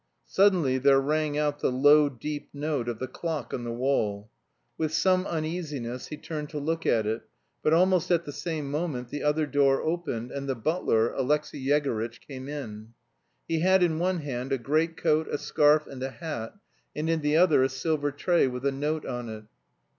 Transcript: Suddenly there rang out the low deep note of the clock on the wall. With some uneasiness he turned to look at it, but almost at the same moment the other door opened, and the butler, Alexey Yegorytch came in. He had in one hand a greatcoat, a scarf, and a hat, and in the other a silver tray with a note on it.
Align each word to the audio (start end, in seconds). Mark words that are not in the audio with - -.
Suddenly 0.25 0.79
there 0.79 0.99
rang 0.99 1.37
out 1.37 1.59
the 1.59 1.71
low 1.71 2.09
deep 2.09 2.49
note 2.55 2.89
of 2.89 2.97
the 2.97 3.07
clock 3.07 3.53
on 3.53 3.63
the 3.65 3.71
wall. 3.71 4.31
With 4.75 4.91
some 4.95 5.27
uneasiness 5.27 6.07
he 6.07 6.17
turned 6.17 6.49
to 6.49 6.57
look 6.57 6.87
at 6.87 7.05
it, 7.05 7.21
but 7.61 7.71
almost 7.71 8.09
at 8.09 8.25
the 8.25 8.31
same 8.31 8.71
moment 8.71 9.09
the 9.09 9.21
other 9.21 9.45
door 9.45 9.83
opened, 9.83 10.31
and 10.31 10.49
the 10.49 10.55
butler, 10.55 11.13
Alexey 11.13 11.59
Yegorytch 11.63 12.19
came 12.19 12.49
in. 12.49 12.95
He 13.47 13.59
had 13.59 13.83
in 13.83 13.99
one 13.99 14.21
hand 14.21 14.51
a 14.51 14.57
greatcoat, 14.57 15.27
a 15.27 15.37
scarf, 15.37 15.85
and 15.85 16.01
a 16.01 16.09
hat, 16.09 16.55
and 16.95 17.07
in 17.07 17.21
the 17.21 17.37
other 17.37 17.61
a 17.61 17.69
silver 17.69 18.11
tray 18.11 18.47
with 18.47 18.65
a 18.65 18.71
note 18.71 19.05
on 19.05 19.29
it. 19.29 19.43